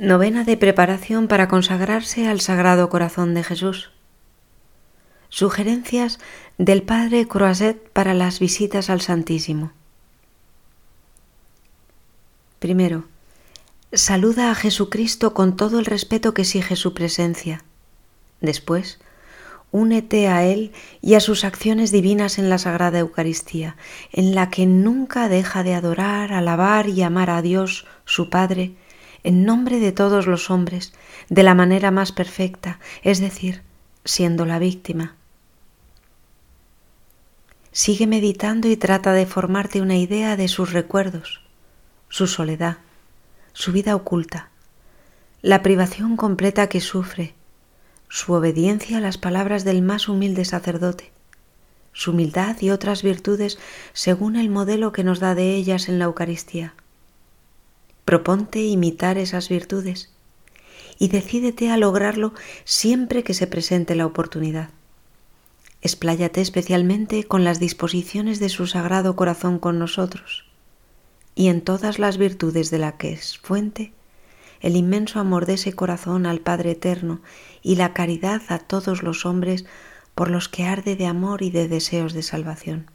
Novena 0.00 0.44
de 0.44 0.56
preparación 0.56 1.26
para 1.26 1.48
consagrarse 1.48 2.28
al 2.28 2.40
Sagrado 2.40 2.88
Corazón 2.88 3.34
de 3.34 3.42
Jesús. 3.42 3.90
Sugerencias 5.28 6.20
del 6.56 6.84
Padre 6.84 7.26
Croiset 7.26 7.90
para 7.90 8.14
las 8.14 8.38
visitas 8.38 8.90
al 8.90 9.00
Santísimo. 9.00 9.72
Primero, 12.60 13.06
saluda 13.92 14.52
a 14.52 14.54
Jesucristo 14.54 15.34
con 15.34 15.56
todo 15.56 15.80
el 15.80 15.84
respeto 15.84 16.32
que 16.32 16.42
exige 16.42 16.76
su 16.76 16.94
presencia. 16.94 17.64
Después, 18.40 19.00
únete 19.72 20.28
a 20.28 20.44
Él 20.44 20.70
y 21.02 21.14
a 21.14 21.20
sus 21.20 21.42
acciones 21.42 21.90
divinas 21.90 22.38
en 22.38 22.50
la 22.50 22.58
Sagrada 22.58 23.00
Eucaristía, 23.00 23.76
en 24.12 24.36
la 24.36 24.48
que 24.48 24.64
nunca 24.64 25.28
deja 25.28 25.64
de 25.64 25.74
adorar, 25.74 26.32
alabar 26.32 26.88
y 26.88 27.02
amar 27.02 27.30
a 27.30 27.42
Dios, 27.42 27.84
su 28.04 28.30
Padre, 28.30 28.76
en 29.24 29.44
nombre 29.44 29.80
de 29.80 29.92
todos 29.92 30.26
los 30.26 30.50
hombres, 30.50 30.92
de 31.28 31.42
la 31.42 31.54
manera 31.54 31.90
más 31.90 32.12
perfecta, 32.12 32.78
es 33.02 33.20
decir, 33.20 33.62
siendo 34.04 34.46
la 34.46 34.58
víctima. 34.58 35.16
Sigue 37.72 38.06
meditando 38.06 38.68
y 38.68 38.76
trata 38.76 39.12
de 39.12 39.26
formarte 39.26 39.80
una 39.80 39.96
idea 39.96 40.36
de 40.36 40.48
sus 40.48 40.72
recuerdos, 40.72 41.42
su 42.08 42.26
soledad, 42.26 42.78
su 43.52 43.72
vida 43.72 43.94
oculta, 43.94 44.50
la 45.42 45.62
privación 45.62 46.16
completa 46.16 46.68
que 46.68 46.80
sufre, 46.80 47.34
su 48.08 48.32
obediencia 48.32 48.98
a 48.98 49.00
las 49.00 49.18
palabras 49.18 49.64
del 49.64 49.82
más 49.82 50.08
humilde 50.08 50.44
sacerdote, 50.44 51.12
su 51.92 52.12
humildad 52.12 52.56
y 52.60 52.70
otras 52.70 53.02
virtudes 53.02 53.58
según 53.92 54.36
el 54.36 54.48
modelo 54.48 54.92
que 54.92 55.04
nos 55.04 55.20
da 55.20 55.34
de 55.34 55.54
ellas 55.54 55.88
en 55.88 55.98
la 55.98 56.06
Eucaristía. 56.06 56.74
Proponte 58.08 58.62
imitar 58.64 59.18
esas 59.18 59.50
virtudes 59.50 60.10
y 60.98 61.08
decídete 61.08 61.70
a 61.70 61.76
lograrlo 61.76 62.32
siempre 62.64 63.22
que 63.22 63.34
se 63.34 63.46
presente 63.46 63.94
la 63.94 64.06
oportunidad. 64.06 64.70
Expláyate 65.82 66.40
especialmente 66.40 67.24
con 67.24 67.44
las 67.44 67.60
disposiciones 67.60 68.40
de 68.40 68.48
su 68.48 68.66
sagrado 68.66 69.14
corazón 69.14 69.58
con 69.58 69.78
nosotros 69.78 70.46
y 71.34 71.48
en 71.48 71.60
todas 71.60 71.98
las 71.98 72.16
virtudes 72.16 72.70
de 72.70 72.78
la 72.78 72.96
que 72.96 73.12
es 73.12 73.36
fuente, 73.36 73.92
el 74.62 74.76
inmenso 74.76 75.20
amor 75.20 75.44
de 75.44 75.52
ese 75.52 75.74
corazón 75.74 76.24
al 76.24 76.40
Padre 76.40 76.70
Eterno 76.70 77.20
y 77.60 77.76
la 77.76 77.92
caridad 77.92 78.40
a 78.48 78.58
todos 78.58 79.02
los 79.02 79.26
hombres 79.26 79.66
por 80.14 80.30
los 80.30 80.48
que 80.48 80.64
arde 80.64 80.96
de 80.96 81.04
amor 81.04 81.42
y 81.42 81.50
de 81.50 81.68
deseos 81.68 82.14
de 82.14 82.22
salvación. 82.22 82.90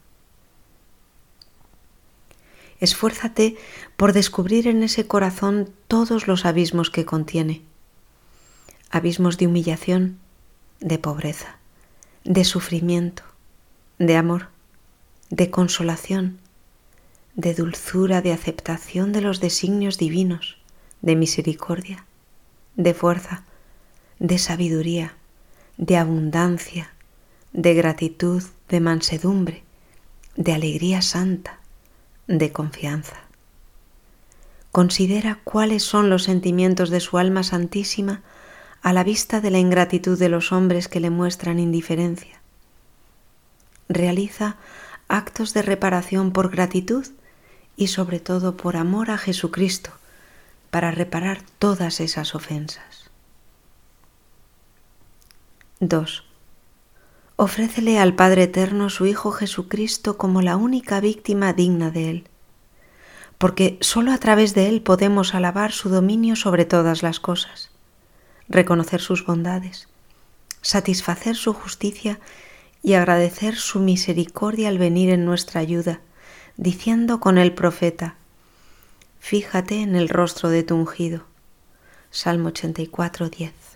Esfuérzate 2.84 3.56
por 3.95 4.12
descubrir 4.12 4.67
en 4.67 4.84
ese 4.84 5.08
corazón 5.08 5.70
todos 5.88 6.28
los 6.28 6.44
abismos 6.44 6.90
que 6.90 7.06
contiene. 7.06 7.62
Abismos 8.92 9.38
de 9.38 9.48
humillación, 9.48 10.20
de 10.81 11.00
pobreza, 11.00 11.56
de 12.25 12.44
sufrimiento, 12.44 13.23
de 14.00 14.17
amor, 14.17 14.50
de 15.30 15.50
consolación, 15.50 16.40
de 17.36 17.53
dulzura, 17.53 18.22
de 18.22 18.34
aceptación 18.34 19.14
de 19.14 19.22
los 19.22 19.40
designios 19.40 19.97
divinos, 19.97 20.58
de 21.02 21.16
misericordia, 21.16 22.06
de 22.75 22.94
fuerza, 22.94 23.45
de 24.20 24.38
sabiduría, 24.38 25.16
de 25.78 25.95
abundancia, 25.95 26.92
de 27.53 27.75
gratitud, 27.75 28.44
de 28.68 28.81
mansedumbre, 28.81 29.64
de 30.36 30.52
alegría 30.52 31.02
santa, 31.02 31.62
de 32.27 32.52
confianza. 32.52 33.17
Considera 34.71 35.39
cuáles 35.43 35.83
son 35.83 36.09
los 36.09 36.23
sentimientos 36.23 36.89
de 36.89 36.99
su 36.99 37.17
alma 37.17 37.43
santísima 37.43 38.21
a 38.81 38.91
la 38.91 39.03
vista 39.03 39.39
de 39.39 39.52
la 39.52 39.59
ingratitud 39.59 40.17
de 40.17 40.29
los 40.29 40.51
hombres 40.51 40.88
que 40.88 40.99
le 40.99 41.09
muestran 41.09 41.59
indiferencia. 41.59 42.41
Realiza 43.88 44.57
actos 45.07 45.53
de 45.53 45.62
reparación 45.62 46.31
por 46.31 46.50
gratitud 46.50 47.06
y 47.75 47.88
sobre 47.88 48.19
todo 48.19 48.57
por 48.57 48.78
amor 48.78 49.12
a 49.12 49.17
Jesucristo 49.17 49.91
para 50.72 50.91
reparar 50.91 51.41
todas 51.59 52.00
esas 52.00 52.35
ofensas. 52.35 53.12
2. 55.79 56.32
Ofrécele 57.35 57.97
al 57.97 58.13
Padre 58.13 58.44
Eterno 58.44 58.91
su 58.91 59.07
Hijo 59.07 59.31
Jesucristo 59.31 60.17
como 60.17 60.44
la 60.44 60.55
única 60.55 60.99
víctima 60.99 61.51
digna 61.51 61.89
de 61.89 62.09
Él, 62.11 62.27
porque 63.39 63.77
sólo 63.81 64.11
a 64.11 64.19
través 64.19 64.53
de 64.53 64.69
Él 64.69 64.81
podemos 64.81 65.33
alabar 65.33 65.71
su 65.71 65.89
dominio 65.89 66.35
sobre 66.35 66.66
todas 66.66 67.01
las 67.01 67.19
cosas, 67.19 67.71
reconocer 68.47 69.01
sus 69.01 69.25
bondades, 69.25 69.88
satisfacer 70.61 71.35
su 71.35 71.53
justicia 71.53 72.19
y 72.83 72.94
agradecer 72.94 73.55
su 73.55 73.79
misericordia 73.79 74.69
al 74.69 74.77
venir 74.77 75.09
en 75.09 75.25
nuestra 75.25 75.59
ayuda, 75.59 76.01
diciendo 76.57 77.19
con 77.19 77.39
el 77.39 77.53
profeta, 77.53 78.15
Fíjate 79.19 79.81
en 79.81 79.95
el 79.95 80.09
rostro 80.09 80.50
de 80.50 80.63
tu 80.63 80.75
ungido. 80.75 81.23
Salmo 82.11 82.50
84, 82.50 83.29
10. 83.29 83.72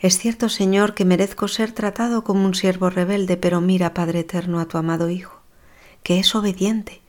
Es 0.00 0.18
cierto, 0.18 0.48
Señor, 0.48 0.94
que 0.94 1.04
merezco 1.04 1.46
ser 1.46 1.72
tratado 1.72 2.24
como 2.24 2.46
un 2.46 2.54
siervo 2.54 2.88
rebelde, 2.88 3.36
pero 3.36 3.60
mira, 3.60 3.92
Padre 3.92 4.20
Eterno, 4.20 4.58
a 4.58 4.66
tu 4.66 4.78
amado 4.78 5.10
Hijo, 5.10 5.40
que 6.02 6.18
es 6.18 6.34
obediente 6.34 7.02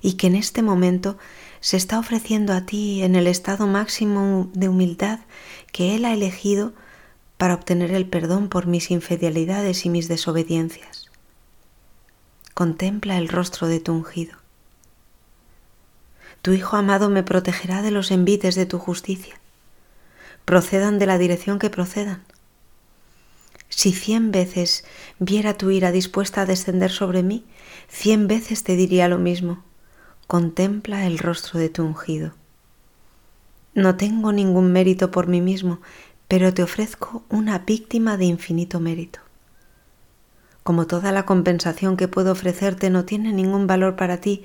y 0.00 0.14
que 0.14 0.28
en 0.28 0.34
este 0.34 0.62
momento 0.62 1.18
se 1.60 1.76
está 1.76 1.98
ofreciendo 1.98 2.54
a 2.54 2.64
ti 2.64 3.02
en 3.02 3.16
el 3.16 3.26
estado 3.26 3.66
máximo 3.66 4.48
de 4.54 4.70
humildad 4.70 5.20
que 5.72 5.94
Él 5.94 6.06
ha 6.06 6.14
elegido 6.14 6.72
para 7.36 7.54
obtener 7.54 7.92
el 7.92 8.06
perdón 8.06 8.48
por 8.48 8.66
mis 8.66 8.90
infidelidades 8.90 9.84
y 9.84 9.90
mis 9.90 10.08
desobediencias. 10.08 11.10
Contempla 12.54 13.18
el 13.18 13.28
rostro 13.28 13.68
de 13.68 13.80
tu 13.80 13.92
ungido. 13.92 14.38
Tu 16.40 16.52
Hijo 16.52 16.76
amado 16.76 17.10
me 17.10 17.22
protegerá 17.22 17.82
de 17.82 17.90
los 17.90 18.10
envites 18.10 18.54
de 18.54 18.64
tu 18.64 18.78
justicia. 18.78 19.38
Procedan 20.46 20.98
de 20.98 21.06
la 21.06 21.18
dirección 21.18 21.58
que 21.58 21.68
procedan 21.68 22.22
si 23.78 23.92
cien 23.92 24.32
veces 24.32 24.84
viera 25.20 25.54
tu 25.54 25.70
ira 25.70 25.92
dispuesta 25.92 26.40
a 26.40 26.46
descender 26.46 26.90
sobre 26.90 27.22
mí, 27.22 27.44
cien 27.86 28.26
veces 28.26 28.64
te 28.64 28.74
diría 28.74 29.06
lo 29.06 29.18
mismo. 29.18 29.62
Contempla 30.26 31.06
el 31.06 31.16
rostro 31.16 31.60
de 31.60 31.68
tu 31.68 31.84
ungido. 31.84 32.32
No 33.74 33.94
tengo 33.94 34.32
ningún 34.32 34.72
mérito 34.72 35.12
por 35.12 35.28
mí 35.28 35.40
mismo, 35.40 35.80
pero 36.26 36.52
te 36.52 36.64
ofrezco 36.64 37.22
una 37.28 37.60
víctima 37.60 38.16
de 38.16 38.24
infinito 38.24 38.80
mérito. 38.80 39.20
Como 40.64 40.88
toda 40.88 41.12
la 41.12 41.24
compensación 41.24 41.96
que 41.96 42.08
puedo 42.08 42.32
ofrecerte 42.32 42.90
no 42.90 43.04
tiene 43.04 43.32
ningún 43.32 43.68
valor 43.68 43.94
para 43.94 44.20
ti, 44.20 44.42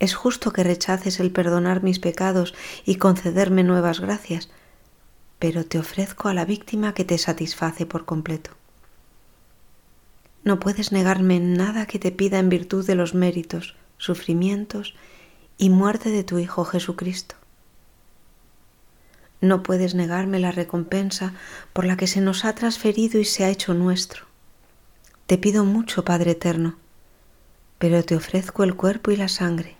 es 0.00 0.16
justo 0.16 0.52
que 0.52 0.64
rechaces 0.64 1.20
el 1.20 1.30
perdonar 1.30 1.84
mis 1.84 2.00
pecados 2.00 2.56
y 2.84 2.96
concederme 2.96 3.62
nuevas 3.62 4.00
gracias, 4.00 4.50
pero 5.38 5.64
te 5.64 5.78
ofrezco 5.78 6.28
a 6.28 6.34
la 6.34 6.44
víctima 6.44 6.94
que 6.94 7.04
te 7.04 7.18
satisface 7.18 7.86
por 7.86 8.04
completo. 8.04 8.50
No 10.44 10.58
puedes 10.58 10.92
negarme 10.92 11.40
nada 11.40 11.86
que 11.86 11.98
te 11.98 12.10
pida 12.10 12.38
en 12.38 12.48
virtud 12.48 12.86
de 12.86 12.94
los 12.94 13.14
méritos, 13.14 13.76
sufrimientos 13.98 14.94
y 15.56 15.70
muerte 15.70 16.10
de 16.10 16.24
tu 16.24 16.38
Hijo 16.38 16.64
Jesucristo. 16.64 17.34
No 19.40 19.62
puedes 19.62 19.94
negarme 19.94 20.40
la 20.40 20.50
recompensa 20.50 21.34
por 21.72 21.84
la 21.84 21.96
que 21.96 22.08
se 22.08 22.20
nos 22.20 22.44
ha 22.44 22.54
transferido 22.54 23.20
y 23.20 23.24
se 23.24 23.44
ha 23.44 23.50
hecho 23.50 23.74
nuestro. 23.74 24.24
Te 25.26 25.38
pido 25.38 25.64
mucho, 25.64 26.04
Padre 26.04 26.32
Eterno, 26.32 26.76
pero 27.78 28.02
te 28.04 28.16
ofrezco 28.16 28.64
el 28.64 28.74
cuerpo 28.74 29.12
y 29.12 29.16
la 29.16 29.28
sangre 29.28 29.77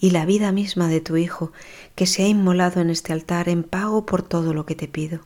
y 0.00 0.10
la 0.10 0.24
vida 0.24 0.50
misma 0.50 0.88
de 0.88 1.02
tu 1.02 1.18
Hijo, 1.18 1.52
que 1.94 2.06
se 2.06 2.24
ha 2.24 2.26
inmolado 2.26 2.80
en 2.80 2.88
este 2.88 3.12
altar 3.12 3.50
en 3.50 3.62
pago 3.62 4.06
por 4.06 4.22
todo 4.22 4.54
lo 4.54 4.64
que 4.64 4.74
te 4.74 4.88
pido. 4.88 5.20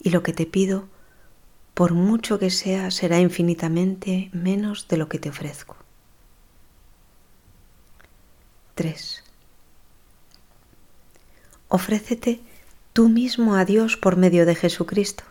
Y 0.00 0.10
lo 0.10 0.22
que 0.22 0.32
te 0.32 0.46
pido, 0.46 0.88
por 1.74 1.92
mucho 1.92 2.38
que 2.38 2.50
sea, 2.50 2.92
será 2.92 3.18
infinitamente 3.18 4.30
menos 4.32 4.86
de 4.86 4.96
lo 4.96 5.08
que 5.08 5.18
te 5.18 5.30
ofrezco. 5.30 5.76
3. 8.76 9.24
Ofrécete 11.66 12.40
tú 12.92 13.08
mismo 13.08 13.56
a 13.56 13.64
Dios 13.64 13.96
por 13.96 14.16
medio 14.16 14.46
de 14.46 14.54
Jesucristo. 14.54 15.24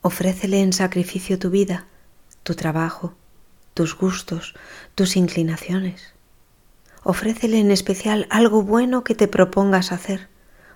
Ofrécele 0.00 0.62
en 0.62 0.72
sacrificio 0.72 1.38
tu 1.38 1.50
vida, 1.50 1.86
tu 2.42 2.54
trabajo, 2.54 3.12
tus 3.74 3.94
gustos, 3.94 4.54
tus 4.94 5.16
inclinaciones 5.16 6.14
Ofrécele 7.04 7.58
en 7.58 7.70
especial 7.70 8.26
algo 8.30 8.62
bueno 8.62 9.04
que 9.04 9.14
te 9.14 9.28
propongas 9.28 9.92
hacer 9.92 10.28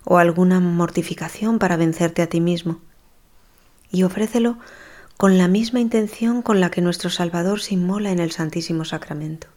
o 0.05 0.19
alguna 0.19 0.61
mortificación 0.61 1.59
para 1.59 1.77
vencerte 1.77 2.23
a 2.23 2.29
ti 2.29 2.41
mismo. 2.41 2.81
Y 3.91 4.05
ofrécelo 4.05 4.59
con 5.17 5.39
la 5.39 5.49
misma 5.49 5.81
intención 5.81 6.43
con 6.43 6.61
la 6.61 6.71
que 6.71 6.81
nuestro 6.81 7.11
Salvador 7.11 7.61
se 7.61 7.75
inmola 7.75 8.11
en 8.11 8.19
el 8.19 8.33
Santísimo 8.33 8.85
Sacramento. 8.85 9.49